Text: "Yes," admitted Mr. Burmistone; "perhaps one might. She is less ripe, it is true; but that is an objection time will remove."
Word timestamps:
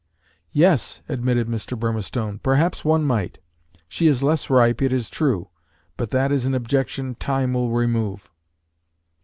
"Yes," 0.51 1.03
admitted 1.07 1.47
Mr. 1.47 1.77
Burmistone; 1.79 2.39
"perhaps 2.39 2.83
one 2.83 3.03
might. 3.03 3.37
She 3.87 4.07
is 4.07 4.23
less 4.23 4.49
ripe, 4.49 4.81
it 4.81 4.91
is 4.91 5.11
true; 5.11 5.49
but 5.95 6.09
that 6.09 6.31
is 6.31 6.43
an 6.47 6.55
objection 6.55 7.13
time 7.13 7.53
will 7.53 7.69
remove." 7.69 8.27